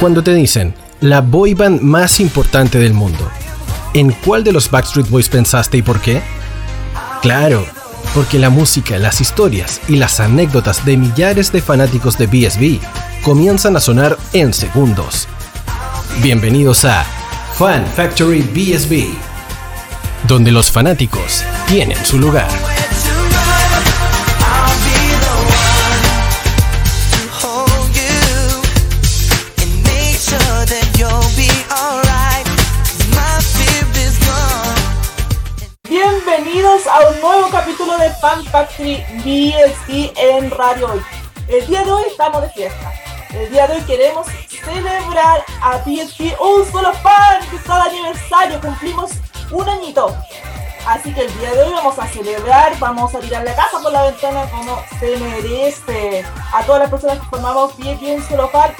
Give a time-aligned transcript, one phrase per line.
[0.00, 3.30] Cuando te dicen, la boy band más importante del mundo,
[3.92, 6.22] ¿en cuál de los Backstreet Boys pensaste y por qué?
[7.20, 7.66] Claro,
[8.14, 12.80] porque la música, las historias y las anécdotas de millares de fanáticos de BSB
[13.22, 15.28] comienzan a sonar en segundos.
[16.22, 17.04] Bienvenidos a
[17.58, 19.04] Fan Factory BSB,
[20.26, 22.48] donde los fanáticos tienen su lugar.
[38.80, 41.02] BSB en Radio Hoy.
[41.48, 42.92] El día de hoy estamos de fiesta.
[43.34, 48.58] El día de hoy queremos celebrar a BSB un solo fan que está de aniversario.
[48.58, 49.10] Cumplimos
[49.50, 50.16] un añito.
[50.86, 53.92] Así que el día de hoy vamos a celebrar, vamos a tirar la casa por
[53.92, 56.24] la ventana como se merece.
[56.54, 58.74] A todas las personas que formamos BSB un solo fan,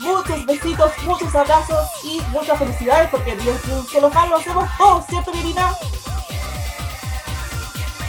[0.00, 5.06] muchos besitos, muchos abrazos y muchas felicidades porque BSB un solo fan lo hacemos todos,
[5.06, 5.72] ¿cierto, Mirina?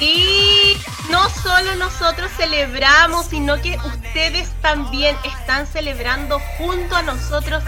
[0.02, 0.78] Y
[1.12, 7.64] no solo nosotros celebramos, sino que ustedes también están celebrando junto a nosotros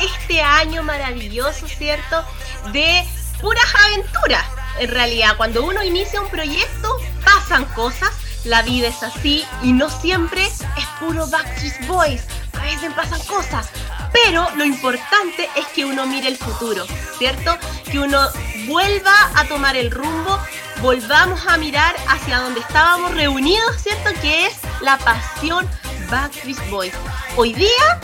[0.00, 2.24] este año maravilloso, ¿cierto?
[2.72, 3.06] De
[3.38, 4.46] puras aventuras.
[4.80, 8.10] En realidad, cuando uno inicia un proyecto, pasan cosas,
[8.44, 12.22] la vida es así y no siempre es puro Backstreet Boys.
[12.58, 13.68] A veces pasan cosas,
[14.14, 16.86] pero lo importante es que uno mire el futuro,
[17.18, 17.58] ¿cierto?
[17.90, 18.20] Que uno
[18.66, 20.38] vuelva a tomar el rumbo,
[20.80, 24.10] volvamos a mirar hacia donde estábamos reunidos, ¿cierto?
[24.22, 25.68] Que es la pasión
[26.10, 26.94] Backstreet Boys.
[27.36, 28.00] Hoy día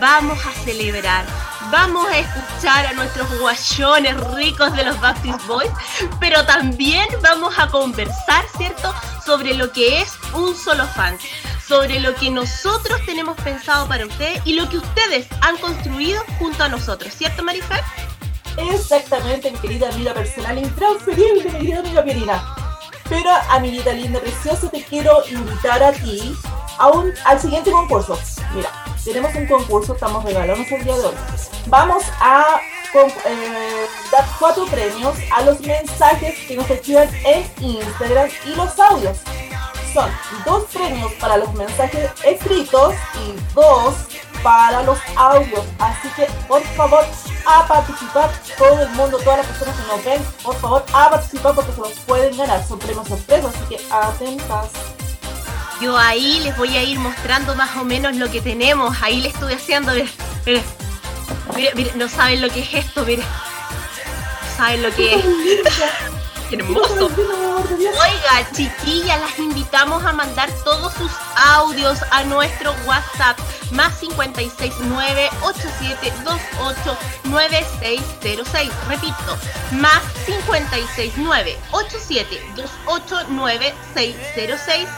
[0.00, 1.24] vamos a celebrar,
[1.70, 5.70] vamos a escuchar a nuestros guayones ricos de los Backstreet Boys,
[6.18, 8.92] pero también vamos a conversar, ¿cierto?
[9.24, 11.16] Sobre lo que es un solo fan
[11.66, 16.62] sobre lo que nosotros tenemos pensado para ustedes y lo que ustedes han construido junto
[16.62, 17.82] a nosotros, ¿cierto, Marifer?
[18.72, 22.56] Exactamente, mi querida amiga personal intransferible, mi querida amiga Pierina.
[23.08, 26.34] Pero, amiguita linda, preciosa, te quiero invitar a ti
[26.78, 28.18] a un, al siguiente concurso.
[28.54, 28.70] Mira,
[29.04, 31.14] tenemos un concurso, estamos regalando el día de hoy.
[31.66, 32.60] Vamos a
[32.94, 39.18] eh, dar cuatro premios a los mensajes que nos escriban en Instagram y los audios
[39.96, 40.10] son
[40.44, 43.94] dos premios para los mensajes escritos y dos
[44.42, 45.64] para los audios.
[45.78, 47.02] Así que, por favor,
[47.46, 51.54] a participar todo el mundo, todas las personas que nos ven, por favor, a participar
[51.54, 52.66] porque se los pueden ganar.
[52.66, 54.70] Son premios sorpresas, así que atentas.
[55.80, 58.94] Yo ahí les voy a ir mostrando más o menos lo que tenemos.
[59.02, 59.92] Ahí le estuve haciendo,
[61.54, 63.22] mire, no saben lo que es esto, mire.
[63.22, 65.24] No saben lo que es.
[66.52, 67.06] hermoso.
[67.06, 71.10] Oiga, chiquillas, las invitamos a mandar todos sus
[71.54, 73.38] audios a nuestro WhatsApp
[73.72, 78.72] más 569 8728 9606.
[78.88, 79.38] Repito,
[79.72, 84.88] más 569 8728 9606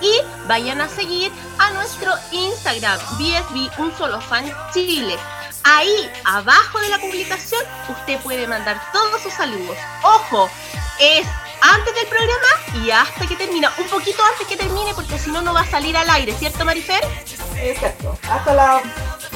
[0.00, 5.16] y vayan a seguir a nuestro Instagram BSB Un Solo Fan Chile.
[5.64, 9.76] Ahí abajo de la publicación usted puede mandar todos sus saludos.
[10.02, 10.48] Ojo,
[10.98, 11.26] es
[11.60, 13.72] antes del programa y hasta que termina.
[13.78, 16.64] Un poquito antes que termine porque si no, no va a salir al aire, ¿cierto,
[16.64, 17.02] Marifer?
[17.56, 18.16] Exacto.
[18.30, 18.82] Hasta las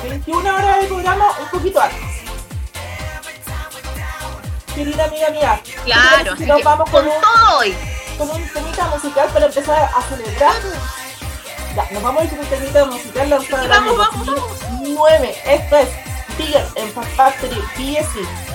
[0.02, 2.22] 21 horas del programa, un poquito antes.
[4.74, 5.62] Querida amiga mía.
[5.84, 7.76] Claro, si nos vamos con, un, todo hoy.
[8.18, 10.54] Con un temita musical para empezar a celebrar.
[11.74, 14.26] Ya, nos vamos a ir con un temita musical lanzado en el año Vamos, vamos,
[14.26, 14.60] vamos.
[14.60, 15.36] 2009.
[15.46, 15.88] Esto es
[16.36, 18.51] Bigger en Factory BSC.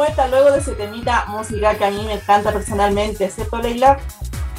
[0.00, 3.98] Vuelta luego de ese temita música que a mí me encanta personalmente, ¿cierto Leila?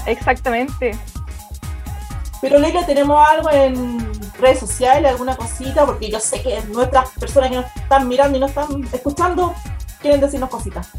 [0.06, 0.92] Exactamente.
[2.42, 5.84] Pero Leila, ¿tenemos algo en redes sociales, alguna cosita?
[5.88, 9.56] Porque yo sé que nuestras personas que nos están mirando y nos están escuchando
[10.00, 10.90] quieren decirnos cositas.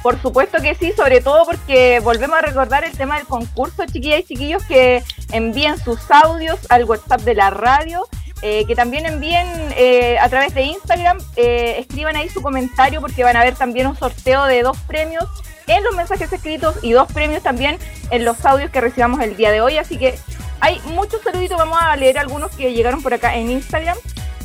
[0.00, 4.20] Por supuesto que sí, sobre todo porque volvemos a recordar el tema del concurso, chiquillas
[4.20, 5.02] y chiquillos, que
[5.32, 8.06] envíen sus audios al WhatsApp de la radio,
[8.42, 9.46] eh, que también envíen
[9.76, 13.86] eh, a través de Instagram, eh, escriban ahí su comentario porque van a ver también
[13.86, 15.24] un sorteo de dos premios
[15.66, 17.78] en los mensajes escritos y dos premios también
[18.10, 19.76] en los audios que recibamos el día de hoy.
[19.76, 20.18] Así que
[20.60, 23.96] hay muchos saluditos, vamos a leer algunos que llegaron por acá en Instagram.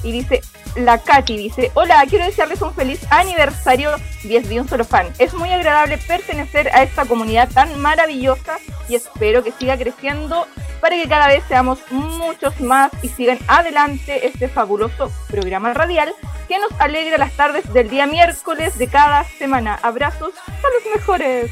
[0.03, 0.41] Y dice,
[0.75, 3.91] la Katy dice, hola, quiero desearles un feliz aniversario
[4.23, 5.07] 10 de un solo fan.
[5.19, 8.57] Es muy agradable pertenecer a esta comunidad tan maravillosa
[8.89, 10.47] y espero que siga creciendo
[10.81, 16.13] para que cada vez seamos muchos más y sigan adelante este fabuloso programa radial
[16.47, 19.79] que nos alegra las tardes del día miércoles de cada semana.
[19.81, 21.51] Abrazos a los mejores.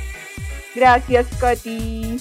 [0.75, 2.19] Gracias, Katy.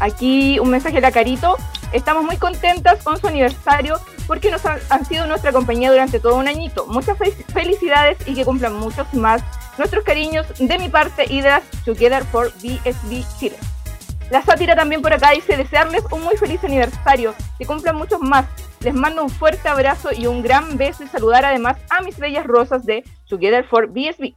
[0.00, 1.56] Aquí un mensaje de Carito.
[1.92, 6.34] Estamos muy contentas con su aniversario porque nos han, han sido nuestra compañía durante todo
[6.36, 6.86] un añito.
[6.86, 9.42] Muchas fe- felicidades y que cumplan muchos más.
[9.78, 13.56] Nuestros cariños de mi parte y de las Together for BSB Chile.
[14.30, 18.46] La sátira también por acá dice desearles un muy feliz aniversario, que cumplan muchos más.
[18.80, 22.44] Les mando un fuerte abrazo y un gran beso y saludar además a mis bellas
[22.46, 24.34] rosas de Together for BSB.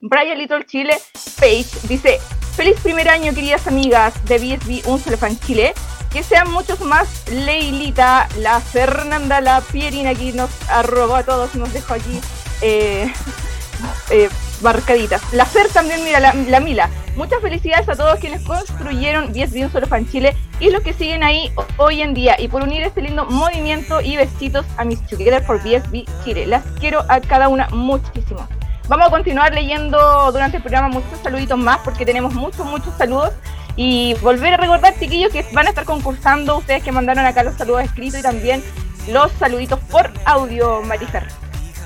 [0.00, 0.94] Brian Little Chile
[1.38, 2.18] Page dice,
[2.56, 5.74] feliz primer año queridas amigas de BSB Un Solo Fan Chile,
[6.10, 11.70] que sean muchos más, Leilita, la Fernanda, la Pierina que nos arrobó a todos, nos
[11.74, 12.18] dejó aquí
[12.62, 13.12] eh,
[14.10, 14.30] eh,
[14.62, 15.20] marcaditas.
[15.34, 16.88] La Fer también, mira, la, la Mila.
[17.14, 21.24] Muchas felicidades a todos quienes construyeron BSB Un Solo Fan Chile y los que siguen
[21.24, 25.44] ahí hoy en día y por unir este lindo movimiento y besitos a mis Together
[25.44, 26.46] for BSB Chile.
[26.46, 28.48] Las quiero a cada una muchísimo.
[28.88, 33.32] Vamos a continuar leyendo durante el programa muchos saluditos más porque tenemos muchos, muchos saludos.
[33.74, 37.56] Y volver a recordar, chiquillos, que van a estar concursando ustedes que mandaron acá los
[37.56, 38.62] saludos escritos y también
[39.08, 41.26] los saluditos por audio, Marifer.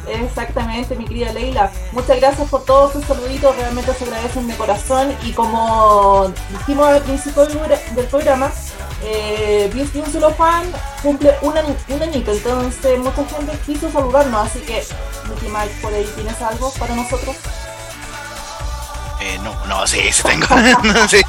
[0.08, 1.70] Exactamente, mi querida Leila.
[1.92, 5.14] Muchas gracias por todos sus saluditos, realmente se agradecen de corazón.
[5.24, 8.50] Y como dijimos al principio del, programa,
[9.02, 10.70] eh, Un Solo Fan
[11.02, 14.82] cumple un, año- un añito, entonces mucha gente quiso saludarnos, así que
[15.28, 17.36] Mickey Mike, por ahí tienes algo para nosotros.
[19.22, 20.46] Eh, no, no, sí, sí tengo.
[21.08, 21.20] sí,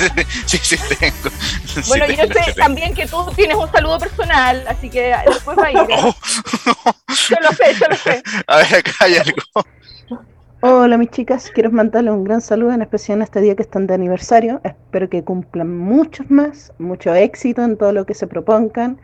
[0.45, 1.29] sí, sí, sí tengo.
[1.65, 5.57] Sí Bueno, yo sé sí también que tú tienes un saludo personal, así que después
[5.57, 5.77] va a ir.
[5.77, 5.85] ¿eh?
[6.01, 6.15] Oh,
[7.29, 8.23] Yo lo sé, yo lo sé.
[8.47, 9.43] a ver, acá hay algo.
[10.61, 13.87] Hola mis chicas, quiero mandarles un gran saludo en especial en este día que están
[13.87, 14.61] de aniversario.
[14.63, 18.99] Espero que cumplan muchos más, mucho éxito en todo lo que se propongan.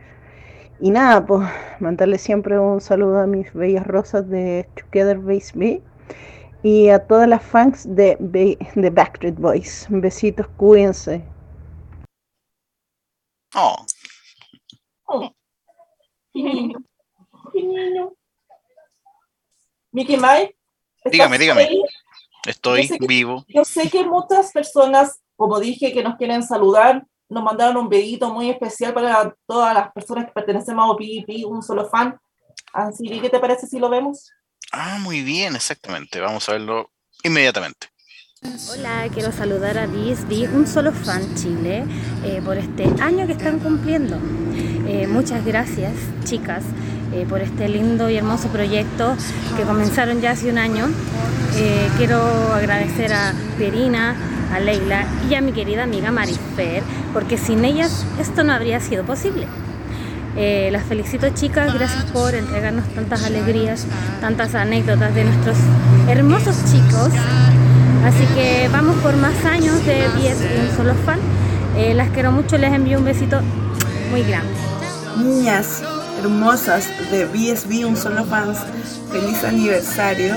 [0.82, 1.48] Y nada, pues
[1.80, 5.82] mandarles siempre un saludo a mis bellas rosas de Together Base B
[6.64, 9.88] y a todas las fans de, Ba- de Backstreet Boys.
[9.90, 11.24] Besitos, cuídense.
[13.56, 13.86] Oh,
[16.34, 16.80] Qué niño,
[17.54, 18.14] qué niño.
[19.92, 20.57] Mickey Mike.
[21.08, 21.62] ¿Estás Dígame, dígame.
[21.64, 21.82] ahí?
[22.46, 23.46] estoy Yo que- vivo.
[23.50, 28.34] Yo sé que muchas personas, como dije, que nos quieren saludar, nos mandaron un pedito
[28.34, 32.18] muy especial para todas las personas que pertenecemos a OPP, un solo fan.
[32.74, 34.32] Así que, ¿qué te parece si lo vemos?
[34.72, 36.20] Ah, muy bien, exactamente.
[36.22, 36.90] Vamos a verlo
[37.24, 37.88] inmediatamente.
[38.72, 41.84] Hola, quiero saludar a BSB, un solo fan Chile,
[42.24, 44.16] eh, por este año que están cumpliendo.
[44.88, 46.64] Eh, muchas gracias, chicas,
[47.18, 49.16] eh, por este lindo y hermoso proyecto
[49.56, 50.88] que comenzaron ya hace un año.
[51.56, 52.22] Eh, quiero
[52.54, 54.16] agradecer a Perina,
[54.54, 56.84] a Leila y a mi querida amiga Marifer,
[57.14, 59.48] porque sin ellas esto no habría sido posible.
[60.36, 63.88] Eh, las felicito chicas, gracias por entregarnos tantas alegrías,
[64.22, 65.58] tantas anécdotas de nuestros
[66.08, 67.10] hermosos chicos.
[68.06, 70.38] Así que vamos por más años de 10
[70.70, 71.20] un solo fan.
[71.76, 73.40] Eh, las quiero mucho, les envío un besito
[74.12, 74.54] muy grande.
[75.18, 75.82] Niñas
[76.20, 78.60] hermosas de BSB Un Solo Fans,
[79.12, 80.36] feliz aniversario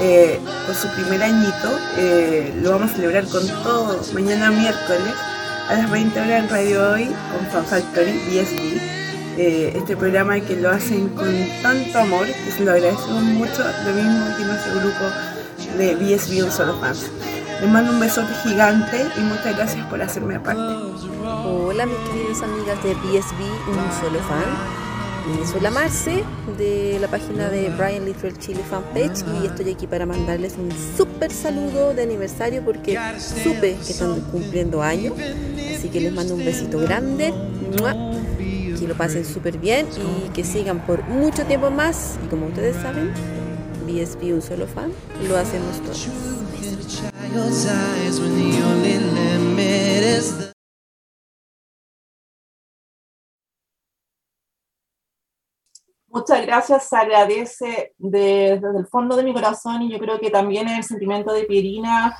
[0.00, 1.78] eh, por su primer añito.
[1.96, 5.14] Eh, lo vamos a celebrar con todo mañana miércoles
[5.68, 8.98] a las 20 horas en Radio Hoy con Fan Factory BSB.
[9.40, 11.32] Eh, este programa que lo hacen con
[11.62, 15.04] tanto amor que se lo agradecemos mucho, lo mismo que nuestro grupo
[15.76, 17.06] de BSB Un Solo Fans.
[17.60, 20.62] Les mando un besote gigante y muchas gracias por hacerme parte.
[21.44, 24.87] Hola mis queridas amigas de BSB Un Solo Fan.
[25.28, 26.24] Eh, Soy la Marce
[26.56, 31.30] de la página de Brian Little Chile Fanpage y estoy aquí para mandarles un súper
[31.30, 35.12] saludo de aniversario porque supe que están cumpliendo años.
[35.76, 37.34] Así que les mando un besito grande.
[38.78, 42.16] Que lo pasen súper bien y que sigan por mucho tiempo más.
[42.24, 43.12] Y como ustedes saben,
[43.86, 44.90] BSB Un Solo Fan,
[45.28, 46.08] lo hacemos todos.
[56.18, 60.30] Muchas gracias, se agradece de- desde el fondo de mi corazón y yo creo que
[60.30, 62.18] también el sentimiento de Pierina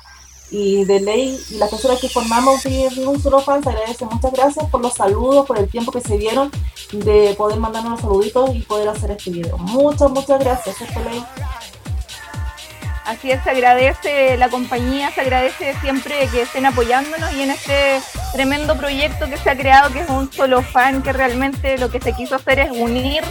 [0.51, 4.05] y de Ley y las personas que formamos de un solo fan, se agradece.
[4.05, 6.49] Muchas gracias por los saludos, por el tiempo que se dieron
[6.93, 9.57] de poder mandarnos los saluditos y poder hacer este video.
[9.57, 11.21] Muchas, muchas gracias, ¿cierto, Ley?
[13.05, 17.99] Así es, se agradece la compañía, se agradece siempre que estén apoyándonos y en este
[18.31, 21.99] tremendo proyecto que se ha creado, que es un solo fan, que realmente lo que
[21.99, 23.23] se quiso hacer es unir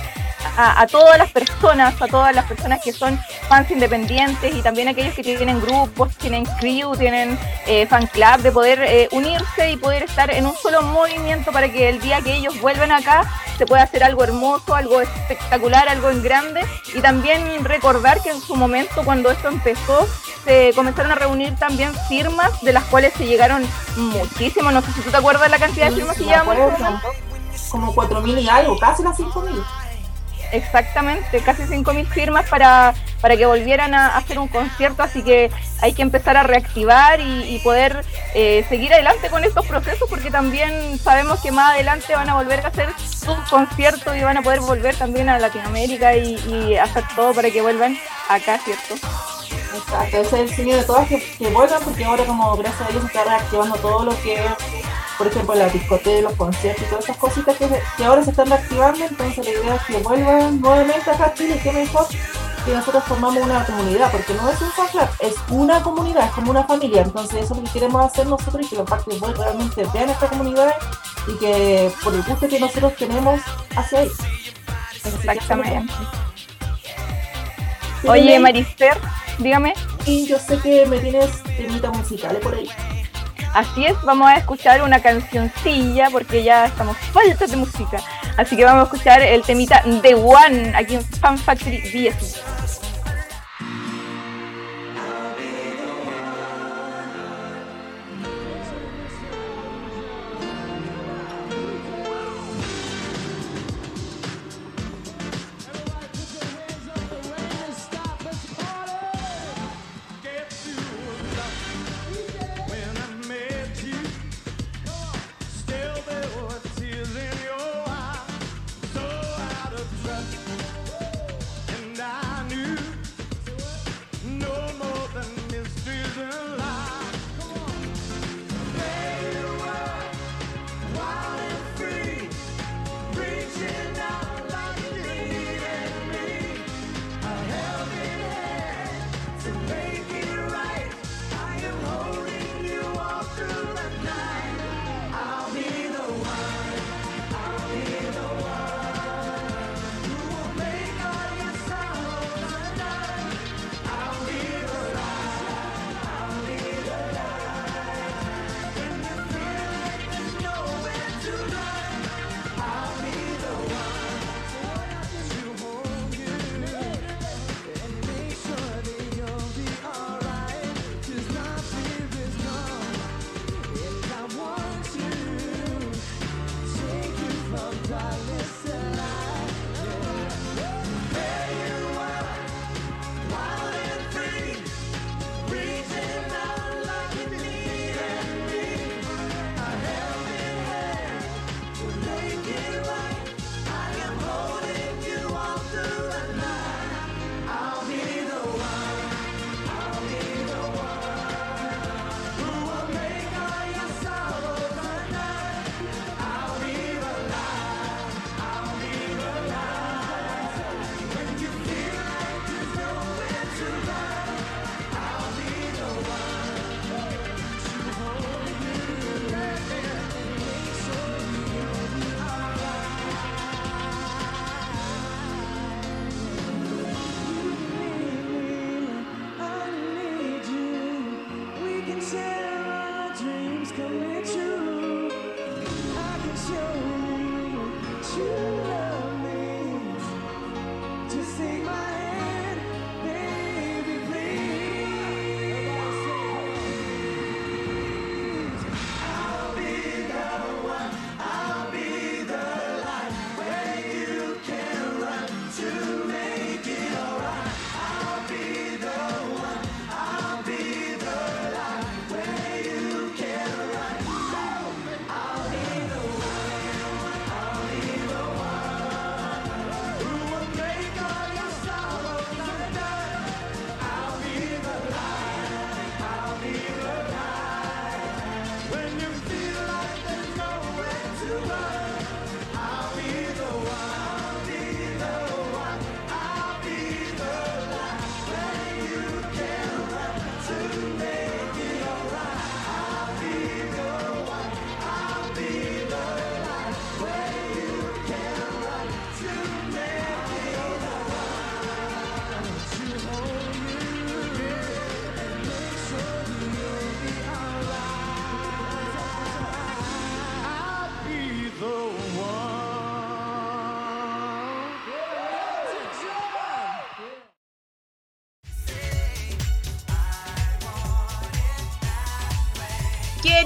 [0.56, 3.18] a, a todas las personas, a todas las personas que son
[3.48, 8.52] fans independientes y también aquellos que tienen grupos, tienen crew, tienen eh, fan club, de
[8.52, 12.34] poder eh, unirse y poder estar en un solo movimiento para que el día que
[12.34, 13.22] ellos vuelvan acá
[13.56, 16.64] se pueda hacer algo hermoso, algo espectacular, algo en grande
[16.94, 20.06] y también recordar que en su momento cuando esto empezó
[20.44, 23.66] se comenzaron a reunir también firmas de las cuales se llegaron
[23.96, 26.56] muchísimo, no sé si tú te acuerdas la cantidad de firmas que llevamos.
[27.70, 29.62] Como 4.000 y algo, casi las 5.000.
[30.52, 35.50] Exactamente, casi 5.000 firmas para, para que volvieran a hacer un concierto, así que
[35.80, 40.98] hay que empezar a reactivar y, poder eh, seguir adelante con estos procesos porque también
[40.98, 44.60] sabemos que más adelante van a volver a hacer sus conciertos y van a poder
[44.60, 48.94] volver también a Latinoamérica y, hacer todo para que vuelvan acá, ¿cierto?
[48.94, 53.04] Exacto, ese es el sueño de todas que, vuelvan, porque ahora como gracias a Dios
[53.04, 54.40] está reactivando todo lo que
[55.18, 58.30] por ejemplo, la discoteca, los conciertos y todas esas cositas que, se- que ahora se
[58.30, 62.06] están reactivando, entonces la idea es que vuelvan nuevamente acá a Chile, que mejor
[62.64, 66.32] que nosotros formamos una comunidad, porque no es un fan club, es una comunidad, es
[66.32, 68.88] como una familia, entonces eso es lo que queremos hacer nosotros y que los
[69.20, 70.74] Boys realmente vean esta comunidad
[71.26, 73.40] y que por el gusto que nosotros tenemos
[73.76, 74.16] hacia ellos.
[75.04, 75.92] Exactamente.
[78.06, 78.96] Oye, Marister,
[79.38, 79.74] dígame.
[80.06, 82.68] Y yo sé que me tienes temitas musicales por ahí.
[83.54, 87.98] Así es, vamos a escuchar una cancioncilla porque ya estamos faltos de música.
[88.36, 92.42] Así que vamos a escuchar el temita The One aquí en Fan Factory 10.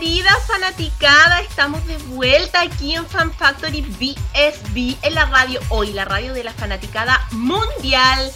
[0.03, 6.05] Querida fanaticada, estamos de vuelta aquí en Fan Factory BSB en la radio hoy, la
[6.05, 8.33] radio de la fanaticada mundial.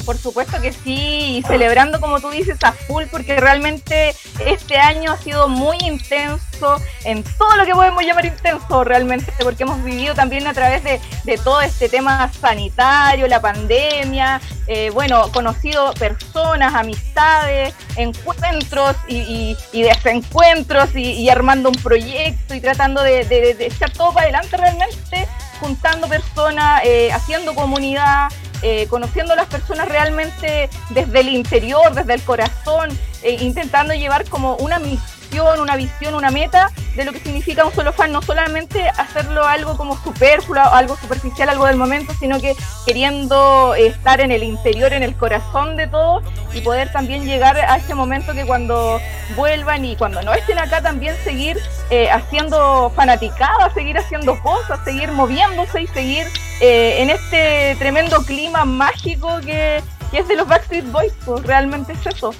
[0.07, 4.15] Por supuesto que sí, celebrando como tú dices a full, porque realmente
[4.45, 9.63] este año ha sido muy intenso en todo lo que podemos llamar intenso realmente, porque
[9.63, 11.01] hemos vivido también a través de,
[11.43, 21.29] todo este tema sanitario, la pandemia, eh, bueno, conocido personas, amistades, encuentros y, desencuentros y,
[21.29, 25.27] armando un proyecto y tratando de, echar todo para adelante realmente,
[25.59, 28.29] juntando personas, eh, haciendo comunidad.
[28.63, 32.89] Eh, conociendo a las personas realmente desde el interior, desde el corazón,
[33.21, 35.16] eh, intentando llevar como una misión,
[35.59, 39.77] una visión, una meta de lo que significa un solo fan, no solamente hacerlo algo
[39.77, 45.03] como superfluo, algo superficial, algo del momento, sino que queriendo estar en el interior, en
[45.03, 46.21] el corazón de todo
[46.53, 48.99] y poder también llegar a ese momento que cuando
[49.35, 51.57] vuelvan y cuando no estén acá también seguir
[51.89, 56.25] eh, haciendo fanaticadas, seguir haciendo cosas, seguir moviéndose y seguir
[56.61, 62.05] eh, en este tremendo clima mágico que, es de los Backstreet Boys, pues realmente es
[62.07, 62.33] eso.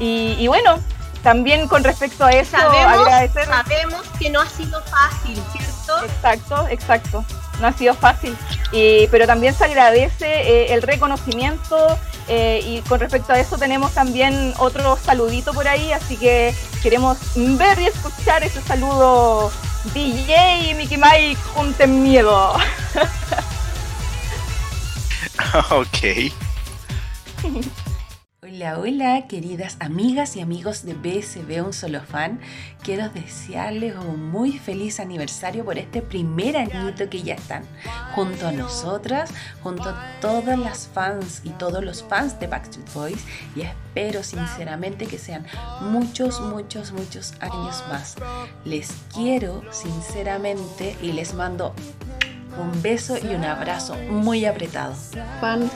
[0.00, 0.78] Y, bueno,
[1.22, 3.46] también con respecto a eso, agradecer.
[3.46, 6.04] Sabemos que no ha sido fácil, ¿cierto?
[6.04, 7.24] Exacto, exacto.
[7.60, 8.36] No ha sido fácil.
[8.72, 13.92] Y, pero también se agradece eh, el reconocimiento eh, y con respecto a eso tenemos
[13.92, 19.50] también otro saludito por ahí, así que queremos ver y escuchar ese saludo
[19.94, 22.52] DJ y Mickey Mike junten miedo.
[25.70, 26.32] ok.
[28.58, 32.40] Hola, hola, queridas amigas y amigos de BSB Un Solo Fan.
[32.82, 37.62] Quiero desearles un muy feliz aniversario por este primer añito que ya están
[38.16, 39.30] junto a nosotras,
[39.62, 43.24] junto a todas las fans y todos los fans de Backstreet Boys.
[43.54, 45.46] Y espero sinceramente que sean
[45.80, 48.16] muchos, muchos, muchos años más.
[48.64, 51.76] Les quiero sinceramente y les mando
[52.60, 54.96] un beso y un abrazo muy apretado.
[55.40, 55.70] Fan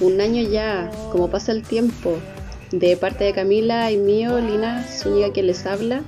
[0.00, 2.18] un año ya, como pasa el tiempo,
[2.70, 6.02] de parte de Camila y mío, Lina Zúñiga que les habla,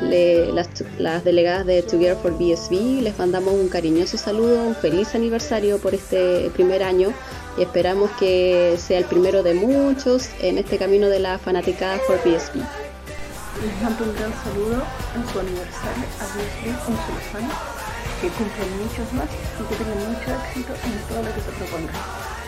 [0.00, 5.94] las, delegadas de Together for BSB, les mandamos un cariñoso saludo, un feliz aniversario por
[5.94, 7.12] este primer año
[7.58, 12.18] y esperamos que sea el primero de muchos en este camino de la fanaticada for
[12.24, 12.56] BSB.
[12.56, 14.82] Les mando un gran saludo
[15.14, 17.80] en su aniversario a BSB, un solo
[18.20, 22.39] que cumplan muchos más y que tengan mucho éxito en todo lo que se propongan.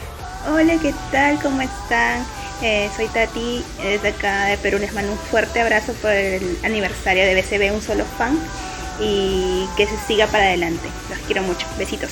[0.44, 1.40] Hola, ¿qué tal?
[1.40, 2.26] ¿Cómo están?
[2.62, 7.24] Eh, soy Tati, desde acá de Perú les mando un fuerte abrazo por el aniversario
[7.24, 8.36] de BCB Un Solo Fan
[9.00, 10.88] y que se siga para adelante.
[11.10, 11.64] Los quiero mucho.
[11.78, 12.10] Besitos.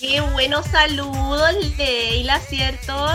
[0.00, 3.06] Qué buenos saludos, Leila, ¿cierto?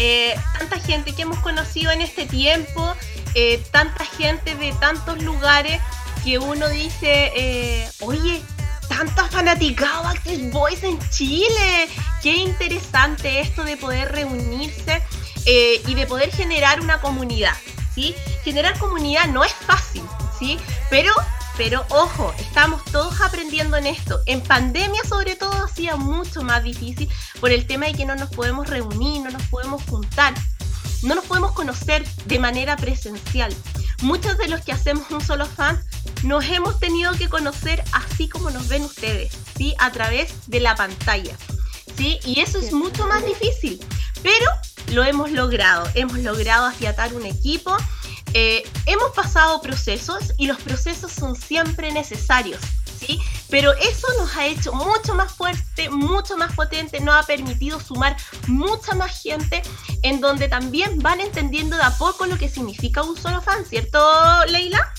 [0.00, 2.94] Eh, tanta gente que hemos conocido en este tiempo
[3.34, 5.80] eh, tanta gente de tantos lugares
[6.24, 8.42] que uno dice, eh, oye,
[8.88, 11.88] tantas fanaticados Backstreet Boys en Chile.
[12.22, 15.02] Qué interesante esto de poder reunirse
[15.46, 17.54] eh, y de poder generar una comunidad.
[17.94, 18.14] ¿sí?
[18.42, 20.02] Generar comunidad no es fácil,
[20.38, 20.58] ¿sí?
[20.90, 21.12] Pero,
[21.58, 24.20] pero ojo, estamos todos aprendiendo en esto.
[24.24, 28.16] En pandemia sobre todo ha sido mucho más difícil por el tema de que no
[28.16, 30.32] nos podemos reunir, no nos podemos juntar
[31.02, 33.54] no nos podemos conocer de manera presencial.
[34.02, 35.82] Muchos de los que hacemos un solo fan
[36.22, 39.74] nos hemos tenido que conocer así como nos ven ustedes, ¿sí?
[39.78, 41.36] A través de la pantalla,
[41.96, 42.18] ¿sí?
[42.24, 43.80] Y eso es mucho más difícil,
[44.22, 44.46] pero
[44.92, 45.88] lo hemos logrado.
[45.94, 47.76] Hemos logrado afiatar un equipo,
[48.34, 52.60] eh, hemos pasado procesos y los procesos son siempre necesarios.
[52.98, 53.20] ¿sí?
[53.50, 58.16] Pero eso nos ha hecho mucho más fuerte, mucho más potente, nos ha permitido sumar
[58.46, 59.62] mucha más gente
[60.02, 63.98] en donde también van entendiendo de a poco lo que significa un solo fan, ¿cierto,
[64.48, 64.92] Leila?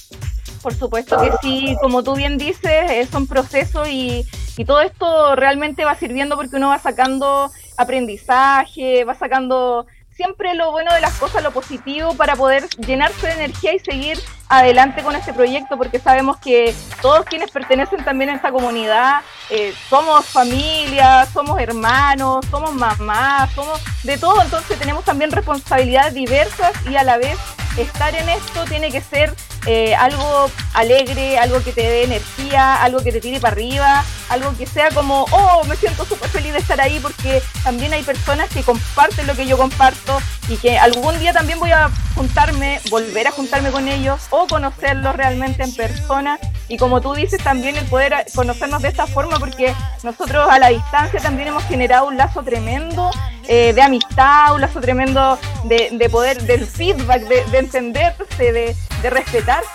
[0.62, 4.26] Por supuesto que sí, como tú bien dices, es un proceso y,
[4.58, 9.88] y todo esto realmente va sirviendo porque uno va sacando aprendizaje, va sacando
[10.20, 14.20] siempre lo bueno de las cosas, lo positivo, para poder llenarse de energía y seguir
[14.50, 19.74] adelante con este proyecto, porque sabemos que todos quienes pertenecen también a esta comunidad eh,
[19.90, 26.98] somos familia, somos hermanos, somos mamás, somos de todo, entonces tenemos también responsabilidades diversas y
[26.98, 27.38] a la vez
[27.78, 29.34] estar en esto tiene que ser
[29.65, 34.56] eh, algo alegre, algo que te dé energía, algo que te tire para arriba, algo
[34.58, 38.50] que sea como, oh, me siento súper feliz de estar ahí porque también hay personas
[38.50, 43.28] que comparten lo que yo comparto y que algún día también voy a juntarme, volver
[43.28, 46.39] a juntarme con ellos o conocerlos realmente en persona.
[46.67, 50.69] Y como tú dices también el poder conocernos de esta forma porque nosotros a la
[50.69, 53.10] distancia también hemos generado un lazo tremendo
[53.52, 58.76] eh, de amistad, un lazo tremendo de, poder, del feedback, de, entenderse, de,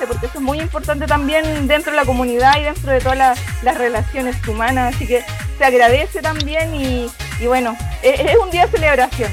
[0.06, 3.18] porque eso es muy importante también dentro de la comunidad y dentro de todas
[3.62, 5.24] las, relaciones humanas, así que
[5.58, 7.10] se agradece también y,
[7.46, 9.32] bueno, es, es, un día de celebración.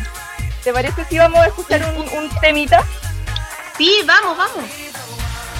[0.63, 2.83] ¿Te parece si vamos a escuchar un, un temita?
[3.77, 4.69] Sí, vamos, vamos.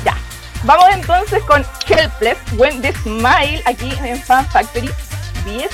[0.06, 0.16] Ya.
[0.64, 4.92] Vamos entonces con Helpless When the Smile aquí en Fan Factory
[5.46, 5.70] 10.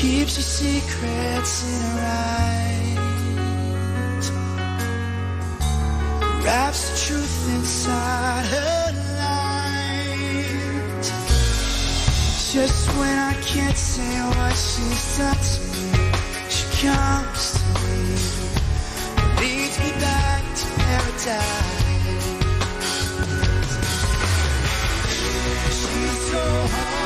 [0.00, 2.00] Keeps her secrets in her
[2.48, 2.96] eyes.
[6.42, 11.06] Wraps the truth inside her lies.
[12.50, 15.88] Just when I can't say what she's done to me,
[16.48, 18.00] she comes to me,
[19.38, 21.90] leads me back to paradise.
[25.76, 26.40] She's so
[26.72, 26.99] hard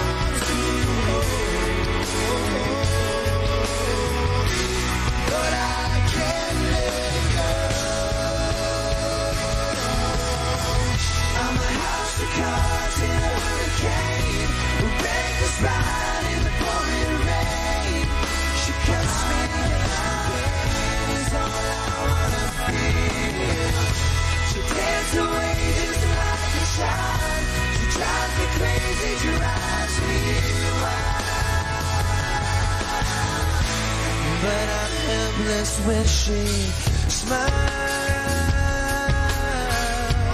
[34.44, 36.46] But I'm helpless when she
[37.08, 37.50] smiles.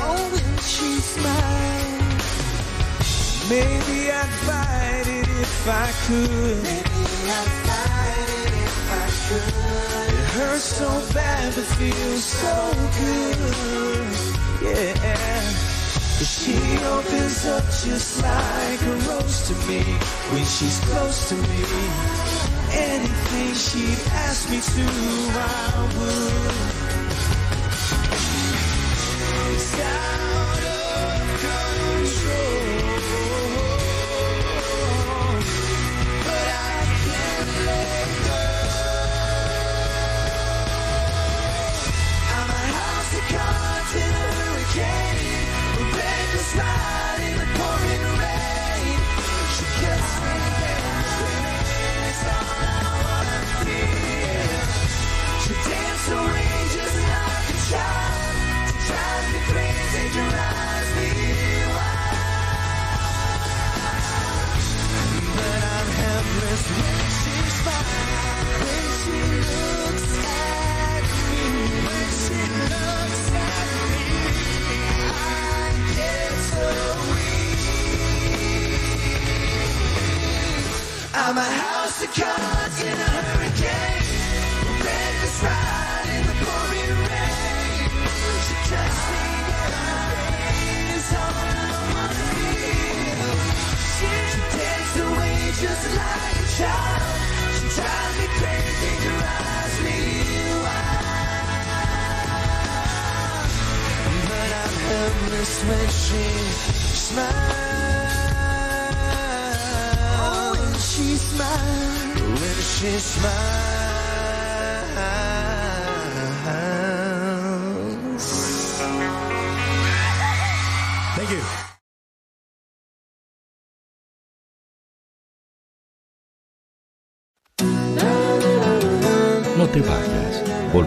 [0.02, 1.79] Oh, when she smiles.
[3.50, 6.62] Maybe I'd fight it if I could.
[6.62, 10.14] Maybe I'd fight it if I could.
[10.14, 12.54] It hurts so bad but feels so
[13.00, 14.06] good.
[14.62, 15.40] Yeah.
[16.22, 19.82] She opens up just like a rose to me
[20.30, 21.64] when she's close to me.
[22.70, 24.86] Anything she'd ask me to,
[25.38, 26.69] I would.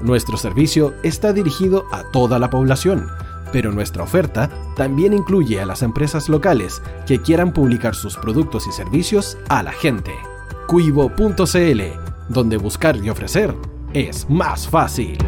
[0.00, 3.08] Nuestro servicio está dirigido a toda la población,
[3.52, 8.72] pero nuestra oferta también incluye a las empresas locales que quieran publicar sus productos y
[8.72, 10.12] servicios a la gente.
[10.66, 11.82] Cuivo.cl,
[12.28, 13.54] donde buscar y ofrecer
[13.92, 15.18] es más fácil.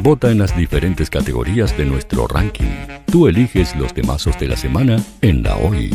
[0.00, 2.72] Vota en las diferentes categorías de nuestro ranking.
[3.06, 5.94] Tú eliges los temazos de la semana en la hoy.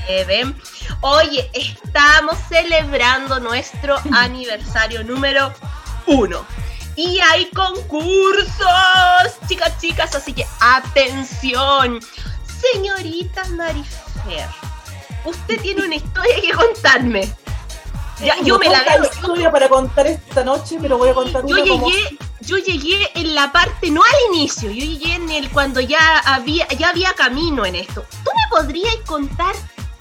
[0.07, 0.57] deben.
[1.01, 5.53] Oye, estamos celebrando nuestro aniversario número
[6.07, 6.44] uno.
[6.96, 8.49] Y hay concursos,
[9.49, 12.01] chicas, chicas, así que atención.
[12.61, 14.49] Señorita Marifer,
[15.25, 17.33] usted tiene una historia que contarme.
[18.21, 19.05] Ya, yo me la veo.
[19.05, 23.09] historia para contar esta noche, pero voy a contar Yo una como- llegué, yo llegué
[23.15, 27.13] en la parte, no al inicio, yo llegué en el cuando ya había, ya había
[27.15, 28.05] camino en esto.
[28.25, 29.55] ¿Tú me podrías contar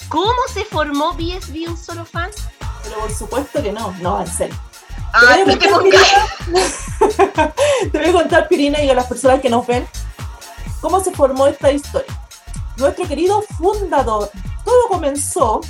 [0.09, 2.31] cómo se formó BSB un solo fan?
[2.83, 4.55] Pero por supuesto que no, no, en serio.
[5.13, 6.07] Ah, te, voy Pirina,
[7.91, 9.87] te voy a contar, Pirina, y a las personas que nos ven,
[10.81, 12.07] cómo se formó esta historia.
[12.77, 14.29] Nuestro querido fundador,
[14.63, 15.61] todo comenzó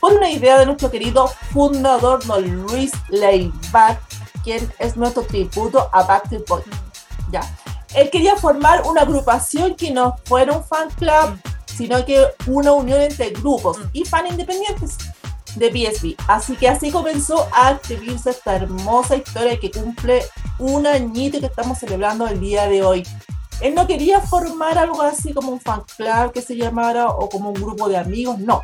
[0.00, 4.00] por una idea de nuestro querido fundador, don Luis Leiback,
[4.42, 6.66] quien es nuestro tributo a Backstreet Boys.
[7.30, 7.40] Ya.
[7.94, 13.00] Él quería formar una agrupación que no fuera un fan club, sino que una unión
[13.00, 14.98] entre grupos y fan independientes
[15.56, 16.16] de BSB.
[16.28, 20.22] Así que así comenzó a escribirse esta hermosa historia que cumple
[20.58, 23.04] un añito que estamos celebrando el día de hoy.
[23.60, 27.48] Él no quería formar algo así como un fan club que se llamara o como
[27.50, 28.62] un grupo de amigos, no.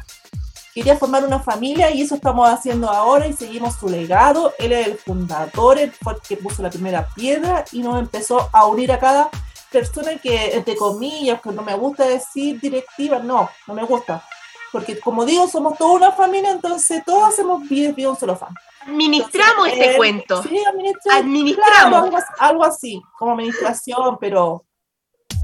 [0.74, 4.52] Quería formar una familia y eso estamos haciendo ahora y seguimos su legado.
[4.58, 8.48] Él es el fundador, él fue el que puso la primera piedra y nos empezó
[8.52, 9.30] a unir a cada
[9.72, 14.22] persona que, entre comillas, que no me gusta decir directiva, no, no me gusta.
[14.70, 18.54] Porque como digo, somos toda una familia, entonces todos hacemos bien, bien un solo fan.
[18.82, 20.42] Administramos Entonces, este él- cuento.
[20.44, 22.08] Sí, administramos.
[22.10, 24.64] Claro, algo así, como administración, pero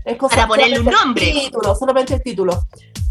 [0.06, 1.44] es cosa Para ponerle un solamente el nombre.
[1.46, 2.66] título, solamente el título.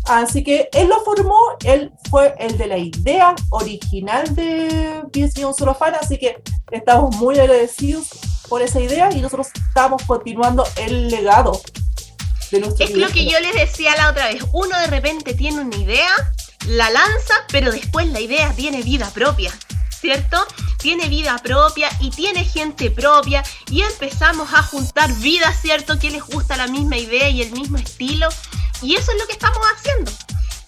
[0.06, 5.54] Así que él lo formó, él fue el de la idea original de BSB Un
[5.54, 6.42] Solo Fan, así que
[6.72, 8.08] estamos muy agradecidos
[8.48, 11.60] por esa idea y nosotros estamos continuando el legado
[12.52, 14.44] de nuestro Es lo que yo les decía la otra vez.
[14.54, 16.12] Uno de repente tiene una idea,
[16.68, 19.52] la lanza, pero después la idea tiene vida propia.
[20.00, 20.46] ¿Cierto?
[20.78, 25.98] Tiene vida propia y tiene gente propia y empezamos a juntar vidas, ¿cierto?
[25.98, 28.28] Que les gusta la misma idea y el mismo estilo.
[28.82, 30.12] Y eso es lo que estamos haciendo.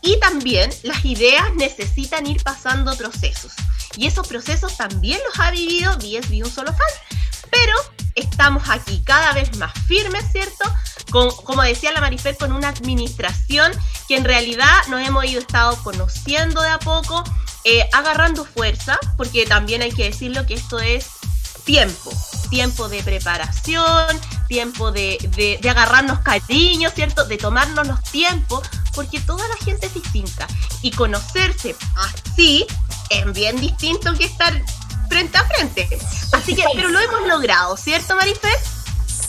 [0.01, 3.53] Y también las ideas necesitan ir pasando procesos.
[3.95, 7.17] Y esos procesos también los ha vivido BSB Un Solo Fan.
[7.49, 7.73] Pero
[8.17, 10.65] estamos aquí cada vez más firmes, ¿cierto?
[11.11, 13.71] Con, como decía la Marifer, con una administración
[14.07, 17.23] que en realidad nos hemos ido estado conociendo de a poco,
[17.63, 21.07] eh, agarrando fuerza, porque también hay que decirlo que esto es
[21.63, 22.11] tiempo,
[22.49, 24.07] tiempo de preparación,
[24.47, 27.25] tiempo de, de, de agarrarnos cariño, ¿cierto?
[27.25, 30.47] De tomarnos los tiempos, porque toda la gente es distinta.
[30.81, 32.65] Y conocerse así
[33.09, 34.53] es bien distinto que estar
[35.09, 35.87] frente a frente.
[36.33, 38.49] Así que, pero lo hemos logrado, ¿cierto, Marife?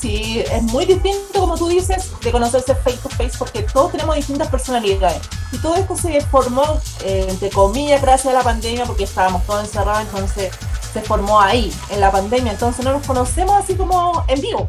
[0.01, 4.15] Sí, es muy distinto, como tú dices, de conocerse face to face, porque todos tenemos
[4.15, 5.21] distintas personalidades.
[5.51, 9.65] Y todo esto se formó, eh, entre comillas, gracias a la pandemia, porque estábamos todos
[9.65, 10.53] encerrados, entonces
[10.93, 12.53] se formó ahí, en la pandemia.
[12.53, 14.69] Entonces no nos conocemos así como en vivo.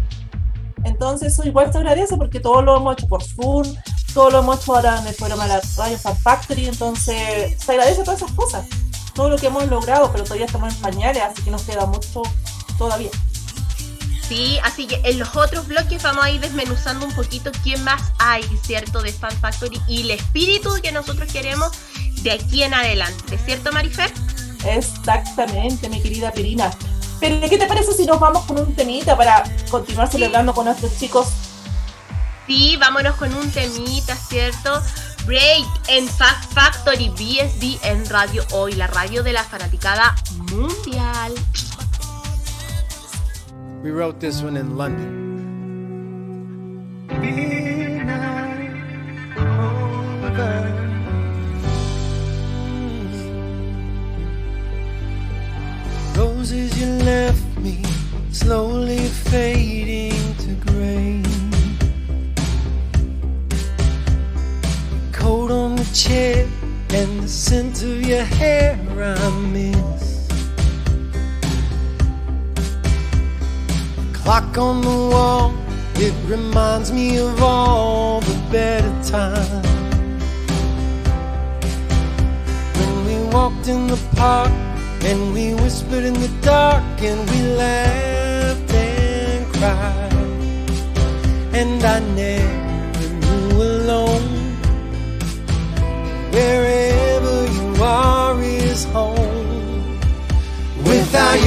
[0.83, 3.63] Entonces eso igual se agradece porque todo lo hemos hecho por Zoom,
[4.13, 7.71] todo lo hemos hecho ahora en el programa de la Radio Fan Factory, entonces se
[7.71, 8.65] agradece todas esas cosas.
[9.19, 12.21] Todo lo que hemos logrado, pero todavía estamos en pañales, así que nos queda mucho
[12.77, 13.09] todavía.
[14.25, 18.01] Sí, así que en los otros bloques vamos a ir desmenuzando un poquito quién más
[18.17, 19.01] hay, ¿cierto?
[19.01, 21.73] De Fan Factory y el espíritu que nosotros queremos
[22.23, 24.09] de aquí en adelante, ¿cierto, Marifer?
[24.63, 26.71] Exactamente, mi querida Pirina.
[27.19, 30.97] Pero ¿qué te parece si nos vamos con un temita para continuar celebrando con nuestros
[30.97, 31.27] chicos?
[32.47, 34.81] Sí, vámonos con un temita, ¿cierto?
[35.25, 40.15] Break en Fact Factory BSD en Radio Hoy, la radio de la fanaticada
[40.51, 41.33] mundial.
[43.83, 45.29] We wrote this one in London.
[56.15, 57.81] Roses you left me
[58.31, 61.18] slowly fading to gray.
[65.29, 66.47] Coat on the chair
[66.89, 70.27] and the scent of your hair I miss.
[74.11, 75.53] Clock on the wall,
[75.97, 79.67] it reminds me of all the better times.
[82.79, 84.49] When we walked in the park
[85.03, 90.11] and we whispered in the dark and we laughed and cried.
[91.53, 92.48] And I never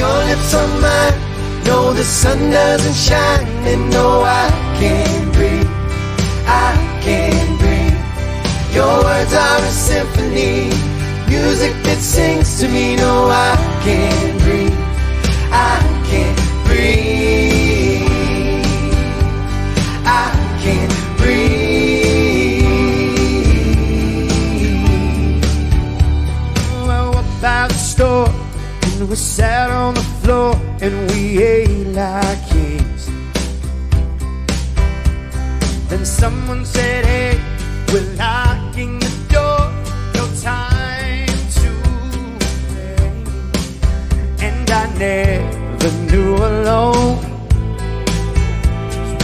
[0.02, 1.16] your lips on mine,
[1.64, 4.06] no, the sun doesn't shine, and no,
[4.42, 4.48] I
[4.80, 5.72] can't breathe.
[6.66, 6.70] I
[7.04, 8.00] can't breathe.
[8.76, 10.70] Your words are a symphony,
[11.32, 12.96] music that sings to me.
[12.96, 13.14] No,
[13.48, 14.80] I can't breathe.
[15.70, 15.78] I
[16.10, 17.21] can't breathe.
[29.12, 33.10] We sat on the floor and we ate like kings.
[35.90, 37.38] Then someone said, Hey,
[37.92, 39.60] we're locking the door,
[40.14, 41.26] no time
[41.58, 41.70] to
[42.70, 42.96] play.
[44.48, 47.18] And I never knew alone.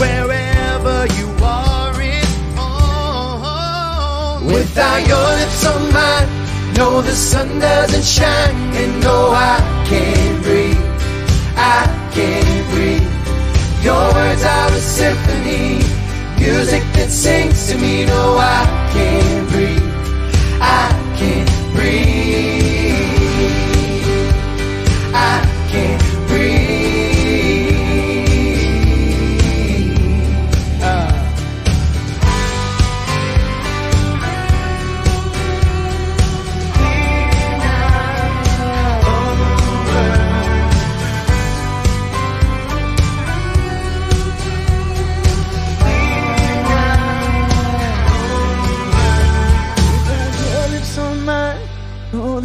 [0.02, 4.44] Wherever you are is home.
[4.52, 6.28] Without your lips on mine,
[6.76, 10.84] no, the sun doesn't shine, and no, I can't breathe.
[11.56, 13.08] I can't breathe.
[13.82, 15.80] Your words are a symphony,
[16.38, 18.04] music that sings to me.
[18.04, 18.77] No, I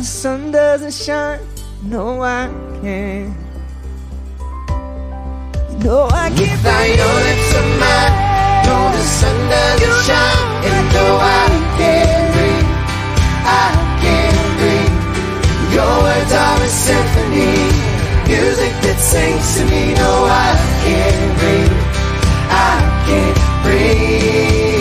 [0.04, 1.40] the sun doesn't shine.
[1.82, 2.52] No, I
[2.82, 3.34] can't.
[5.82, 6.40] No, I can't.
[6.40, 8.14] Without your lips on mine.
[8.68, 10.44] No, the sun doesn't shine.
[10.72, 11.08] And no,
[11.40, 11.46] I
[11.80, 12.70] can't breathe.
[13.64, 13.68] I
[14.04, 14.98] can't breathe.
[15.76, 17.56] Your words are a symphony.
[18.28, 19.84] Music that sings to me.
[20.02, 20.52] No, I
[20.84, 21.78] can't breathe.
[22.52, 22.76] I
[23.08, 24.73] can't breathe.